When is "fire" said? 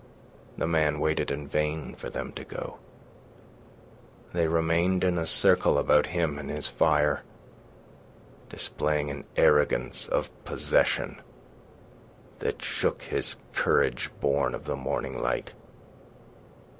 6.67-7.21